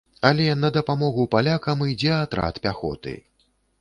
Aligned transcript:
Але 0.29 0.45
на 0.61 0.69
дапамогу 0.77 1.25
палякам 1.35 1.83
ідзе 1.91 2.09
атрад 2.23 2.55
пяхоты. 2.65 3.13